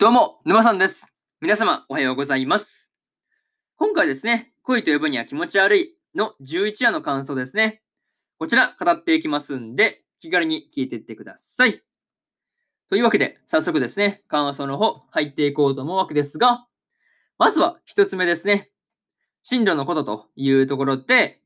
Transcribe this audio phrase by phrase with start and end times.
[0.00, 1.12] どうも、沼さんです。
[1.40, 2.92] 皆様、おはようございます。
[3.74, 7.82] 今回ですね、恋と呼ぶには気持ち悪いの11話の感想ですね。
[8.38, 11.82] こちら、語っていきますんで、気軽に聞いていってください。
[12.88, 16.64] というわけで、早速ですね、感想の方、入っていこうと思うわけですが、
[17.36, 18.70] まずは一つ目ですね。
[19.42, 21.40] 進路のことというところで、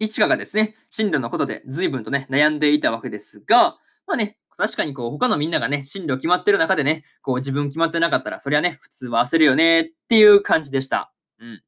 [0.00, 3.78] 一花がですね、進路のことで随分とね、悩んでいたわけですが、
[4.08, 11.12] まあね、確かにこう、他のみんながね、進路決まってる中でね、こう、自分決まってなかったら、そりゃね、普通は焦るよねっていう感じでした。
[11.38, 11.62] うん。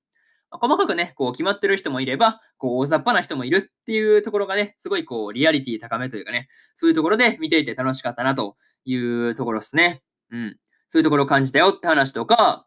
[0.51, 10.03] 細かくね、こう、決まってる人もいれば、こう、大雑把な人もいるっていうところがね、すごいこう、リアリティ高めというかね、そういうところで見ていて楽しかったなというところですね。
[10.31, 10.57] うん。
[10.89, 12.67] そういうところを感じたよって話とか、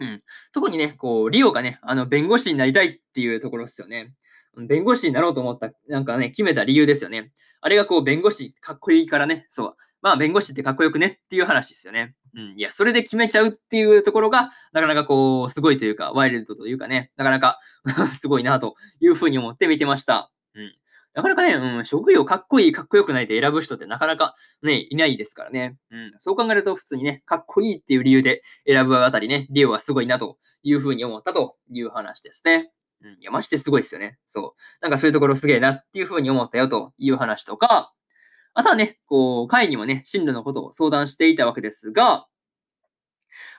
[0.00, 0.22] うん。
[0.52, 4.12] 特にね、こう、リオがね、あの、弁護士になりたいっていうところですよね。
[4.56, 7.32] 弁護士になろうと思った、なんかね、決めた理由ですよね。
[7.60, 9.76] あれがこう、弁護士かっこいいからね、そう。
[10.02, 12.14] まあ、弁護士ってかっこよくねっていう話ですよね。
[12.34, 12.58] うん。
[12.58, 17.58] いや、それで決めちゃうっていうところが、なかなかこう、すごいというか、ワイルドというかね、なかなか
[18.10, 20.32] すごいなというふうに思って見てました。
[20.54, 20.74] うん。
[21.12, 25.76] なかなかね、うん、職業かっこいい、かっこよくないで選ぶ人ってなかなかね、いないですからね。
[25.90, 26.14] うん。
[26.18, 32.70] そう考えると、普通にね、かっこいいっていう理由で選ぶあたりね、リオはすごいなというふうに思ったという話ですね。
[33.02, 33.12] うん。
[33.20, 34.18] いや、ましてすごいですよね。
[34.26, 34.60] そう。
[34.82, 37.92] なんかそういうところすげえなっていうふうに思ったよという話とか、
[38.54, 42.26] あとはね、こう、会にもね、進路のことを相談していたわけですが、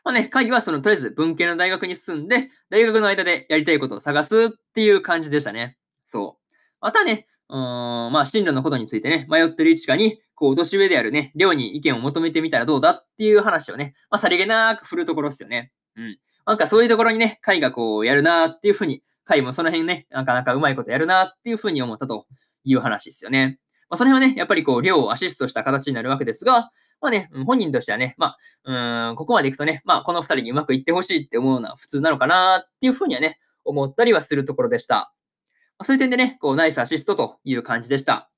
[0.04, 5.78] まあね、会はその、とりあえず文系の大学に進んで、大学の間でやりたいことを探すっていう感じでしたね。
[6.06, 6.54] そう。
[6.82, 15.72] またね、うーん、まあ、進路のことについてね、迷ってる一家に、こう、年上であるね、寮に意見を求めてみたらどうだっていう話をね、まあ、さりげなく振るところですよね。
[15.96, 16.18] うん。
[16.46, 22.26] なんかそういうところにね、会がこう、やるなっていうふうに、会もその辺ね、なかなかうまいことやるなっていうふうに思ったと
[22.64, 23.60] いう話ですよね。
[23.90, 34.96] まあ、その辺はね、やっぱりこう、量をアシストした形になるわけですが、まあね、本人としてはね、まあ、うん、ここまでいくとね、まあ、この二人にうまくいってほしいって思うのは普通なのかなっていうふうにはね、思ったりはするところでした。
[34.96, 38.30] まあ、そういう点でね、こう、ナイスアシストという感じでした。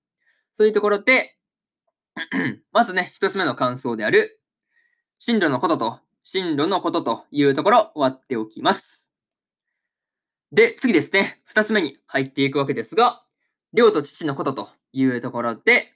[0.53, 1.37] そういうところで、
[2.71, 4.39] まずね、一つ目の感想である、
[5.19, 9.02] 進路のことと、進路のことというところ、終わっておきます。
[10.53, 13.23] で、次ですね、二つ目に入っていくわけですが、
[13.73, 15.93] 寮と父のことというところで、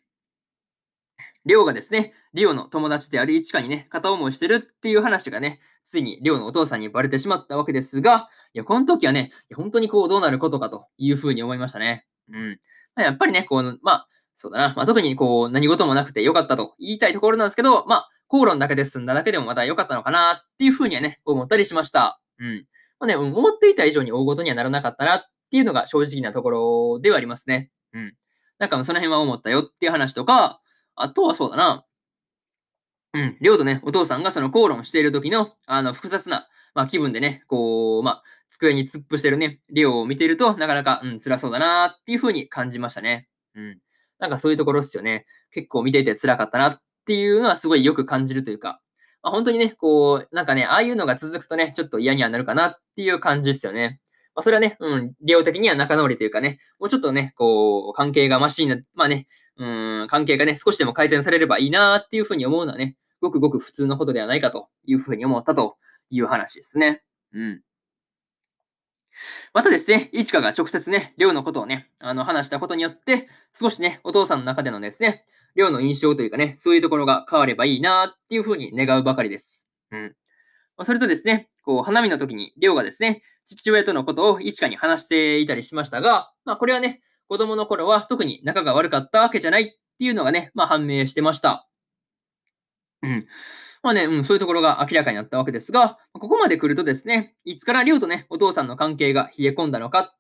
[1.46, 12.08] 寮がですね、リオの友達である一花にね、片思いしてるっていう話がね、ついにリオのお父さんにバレてしまったわけですが、いや、この時はね、本当にこうどうなることかというふうに思いましたね。
[12.30, 12.60] うん。
[12.96, 22.20] まあやっぱりね、こう、まあ、そうだな、まあ、特にこう何事もなくてよかったと言いたいところなんですけど、まあ、口論だけで済んだだけでもまた良かったのかなっていうふうにはね、思ったりしました。
[22.40, 22.66] うん。
[23.00, 27.70] まあね、思っていた以上に大事にはならなかったなっていうのが正直なところではありますね。
[27.94, 28.14] うん。
[28.60, 30.62] なんかその辺は思ったよっていう話とか、
[30.96, 31.86] あとはそうだな。
[33.14, 43.28] うん、りょうとね、お父さんがその口論している時の、あの、複雑な、まあ、気分でね、こう、まあ、机に突っ伏してるね、りょうを見てると、なかなか、うん、辛そうだなっていう風に感じましたね。
[43.56, 43.80] うん。
[44.20, 45.26] なんかそういうところですよね。
[45.52, 48.82] 結構見ていて辛かったなっていうのはすごいよく感じるというか、
[49.28, 54.00] まあ、本当にね、こう、なんかね、ああいうのが続くとね、ちょっと嫌にはなるかなっていう感じですよね。
[54.34, 59.28] まあ、それはね、うん、利用的には仲直りというかね、もうちょっとね、こう、関係がマシにな、まあね、
[59.58, 59.66] う
[60.06, 65.76] ん、関係がね、少しでも改善されればいいなっていうふうに思うのはね、ごくごく普通のことではないかというふうに思ったと
[66.10, 67.04] いう話ですね。
[67.34, 67.62] うん。
[69.54, 73.28] またですね、いちかが直接ね、りょうのことをね、あの、話したことによって、
[73.60, 75.26] 少しね、お父さんの中でのですね、
[75.58, 79.68] りょうの印象というかね、そういうところが変わればいいなっていうふうに願うばかりです。
[79.92, 80.16] うん。
[80.78, 89.66] まそれとですね、こう、花見の時に、りょうがですね、父親とのことをいちかに話していたりしましたが、まあ、これはね、子供の頃は特に仲が悪かったわけじゃないっ
[89.98, 91.68] ていうのがね、まあ、判明してました。
[93.02, 93.26] うん。
[93.82, 100.14] まあね、うん、そういうところが明らかになったわけですが、ここまで来るとですね、いつからりょうとね、お父さんの関係が冷え込んだのか、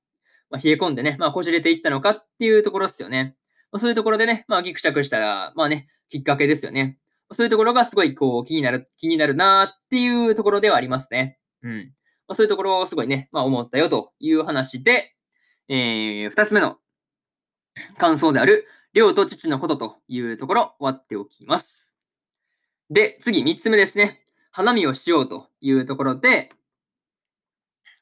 [0.49, 3.35] まあ、冷え込んでね、まあ、こじれていったのかっていうところですよね。
[3.71, 6.97] ま、そういうところでね、まあ、ギクシャクしたら、まあね、きっかけですよね。
[7.31, 11.37] そういうところがすごいこう気になる、気になるなっていうところではありますね。
[11.61, 11.93] うん。
[12.27, 15.15] まあ、そういうところをすごいね、まあ、思ったよという話で、
[15.67, 16.77] えー、二つ目の
[17.97, 21.99] 感想である、りょうと父のことというところ、終わっておきます。
[22.89, 24.21] で、次、三つ目ですね。
[24.51, 26.51] 花見をしようというところで、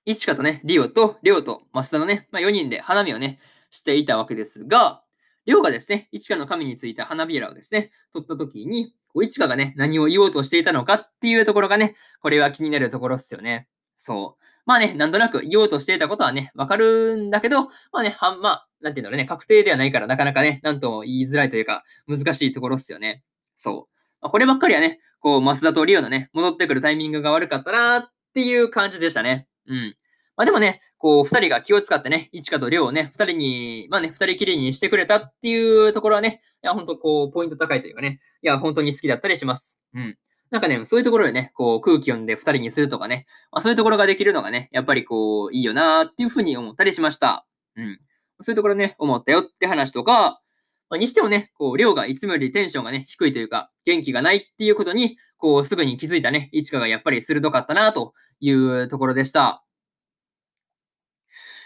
[0.05, 3.39] いちかとね、リオと、りょうと、増田のね、まあ、4人で花見をね、
[3.71, 5.03] していたわけですが、
[5.45, 13.67] りょうがですね、いちかの神についた花びらをですね、取ったときに、こういちかがね、何を言おうとしていたのかっていうところがね、これは気になるところっすよね。
[13.97, 14.43] そう。
[14.65, 23.23] まあね、なんとなく言おうとしていたことはね、わかるんだけど、まあね、はん、まあ、なんていうんだろうね、確定ではないからなかなかね、なんとも言いづらいというか、難しいところっすよね。
[23.55, 23.95] そう。
[24.21, 29.47] まあ、こればっかりはね、こう、増田とリオのね、戻ってくるタイミングが悪かったなっていう感じでしたね。
[29.67, 29.95] うん。
[30.37, 39.79] まあでもね、こう、二人が気を使ってね、一花と亮をね、二人に、まあね、二人きりにしてくれたっていうところはね、いや、ほんとこう、ポイント高いというかね、いや、本当に好きだったりします。
[39.93, 40.17] うん。
[40.51, 47.45] なんかね、そういうところでね、こう、空気読んで二人にするとかね、まあそういうところができるのがね、やっぱりこう、いいよなーっていうふうに思ったりしました。
[47.75, 47.99] うん。
[48.41, 50.41] そういうところね、思ったよって話とか、
[50.89, 59.64] まあ、にしてもね、こう、亮がいつもよりテンションがね、低いというか、元気がないっていうことに、こう、すぐに気づいたね、一花がやっぱり鋭かったなというところでした。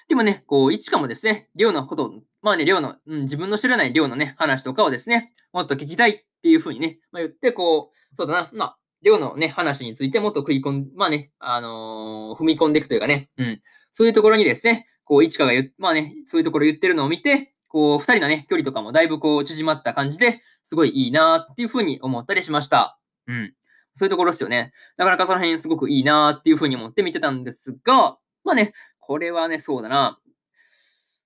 [0.09, 2.11] でもね、こう、一花もですね、りょうのこと、
[2.41, 13.61] まあね、りょうの、うん、自分の知らないりょうのね、話とかをですね、もっと聞きたいっていうふうにね、まあ、言って、こう、そうだな、まあ、りょうのね、話についてもっと食い込ん、まあね、あのー、踏み込んでいくというかね、うん、
[13.91, 22.99] そういうところにですね、こう、一花が言まあね、そういうところ言ってるのを見て、こう、二人のね、距離とかもだいぶこう、縮まった感じで、すごいいいなっていうふうに思ったりしました。
[23.27, 23.53] うん。
[23.95, 24.71] そういうところですよね。
[24.97, 28.73] なかなかその辺すごくいいなっていうふうに思って見てたんですが、まあね、
[29.09, 30.19] これはね、そうだな。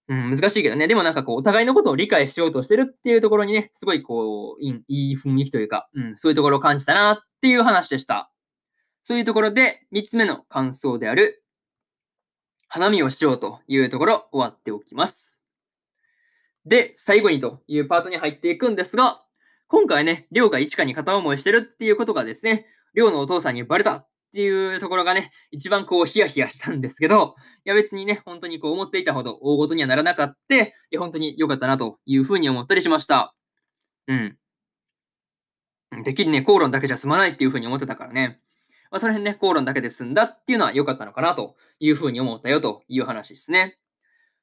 [0.07, 0.88] うん、難しいけどね。
[0.88, 8.31] でもなんかこう、お互いのことを理解しようとしてるっていうところにね、すごいこう、いい雰囲気というか、うん、そういうところを感じたなっていう話でした。
[9.03, 11.44] そういうところで、三つ目の感想である、
[12.69, 15.44] 花見をしようというところ、終わっておきます。
[16.65, 19.25] で、最後にというパートに入っていくんですが、
[19.68, 27.35] 今回ね、りょうが一花に片思いしてるっていうことがですね、りょうのお父さんにバレたっていうところがね、一番こうヒヤヒヤしたんですけど、
[27.65, 33.35] いや別にね、本当にこう思っていたほど大事にはならなかった、いや本当に良かったなというふうに思ったりしました。
[34.07, 34.38] うん。
[36.03, 38.39] てっきりね、口論だけじゃ済まないっていうふうに思ってたからね。
[38.89, 43.77] まあ、その辺ね、口論だけで済んだっていうのは良かったのかなというふうに思ったよという話ですね。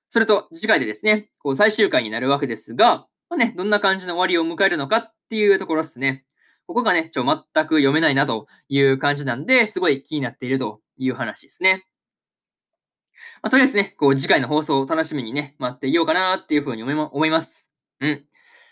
[0.08, 6.24] それと、次回でですね、こう最終回になるわけですが、まあね、どんな感じの終わりを迎えるのかっていうところですね。
[6.70, 11.84] ここがね、ちょ、全く読めないなという感じなんで、すごい気になっているという話ですね。
[13.42, 17.72] まあ、とりあえずね、こう、次回の放送を楽しみにね、待っていようかなっていうふうに思います。
[17.98, 18.24] うん。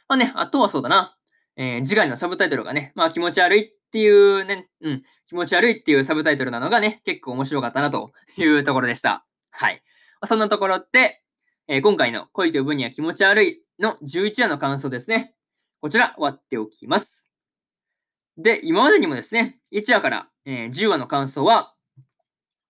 [0.07, 1.17] まあね、あとはそうだな。
[1.57, 9.27] えー、次回のサブタイトルがね、まあ気持ち悪いっていうね、うん、気持ち悪いっていうサブタイトルなのがね、結構面白かったなというところでした。
[9.51, 9.83] はい。
[10.21, 11.25] まあ、そんなところって、
[11.67, 15.35] えー、今回の恋と呼ぶには気持ち悪いの11話の感想ですね。
[15.81, 17.28] こちら終わっておきます。
[18.39, 21.75] で、今までにもですね、1話から、えー、10話の感想は、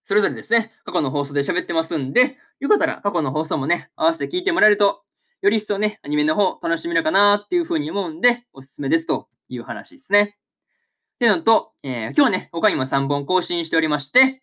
[0.03, 5.03] それぞれですね、過去の放送で喋ってますんで、よかったら過去の放送もね、合わせて聞いてもらえると、
[5.43, 10.38] より一層ね、アニメの方楽しめるかなっていうふうに思うんで、おすすめですという話ですね。
[11.17, 14.41] っていうのと、えー、今日ね、他にも3本更新しておりまして、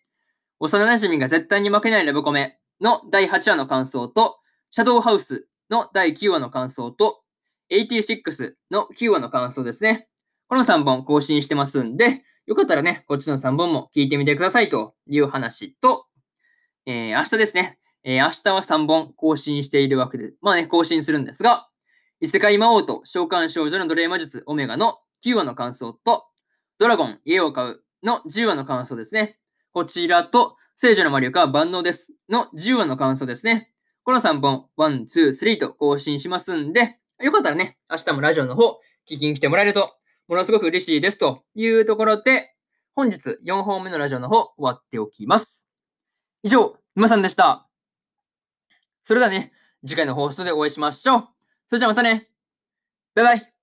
[0.60, 4.38] 幼馴染が絶対に負けないラブコメの第8話の感想と、
[4.70, 7.22] シャドウハウスの第9話の感想と、
[7.70, 10.08] 86の9話の感想ですね。
[10.48, 16.06] この3本更新してますんで、よかったらね、こっちの3本も聞いてみてくださいという話と、
[16.86, 21.68] えー、明日ですね、えー、明日は3本更新しているわけで、まあね、更新するんですが、
[22.20, 26.26] 異世界魔王と召喚少女の奴隷魔術オメガの9話の感想と、
[26.78, 29.38] ドラゴン家を買うの10話の感想ですね。
[29.72, 33.72] こちらと、聖女の魔力は万能ですの10話の感想ですね。
[34.04, 38.78] この3本、1、2、3と更新しますんで、よかったらね、明日もラジオの方、
[39.10, 39.96] 聞きに来てもらえると
[40.28, 42.54] ものすごく嬉しいですというところで、
[42.94, 45.68] 本日4本目のラジオの方終わっておきます。
[46.42, 47.68] 以上、沼さんでした。
[49.04, 49.52] それではね、
[49.86, 51.28] 次回の放送でお会いしましょう。
[51.68, 52.28] それじゃあまたね。
[53.14, 53.55] バイバイ。